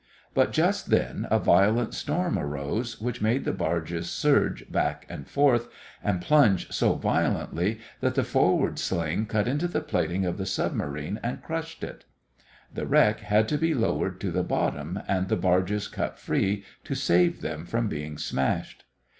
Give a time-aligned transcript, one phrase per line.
[0.33, 5.67] But just then a violent storm arose, which made the barges surge back and forth
[6.03, 11.19] and plunge so violently that the forward sling cut into the plating of the submarine
[11.21, 12.05] and crushed it.
[12.73, 16.95] The wreck had to be lowered to the bottom and the barges cut free to
[16.95, 18.85] save them from being smashed.